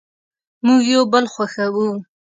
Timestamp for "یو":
0.93-1.03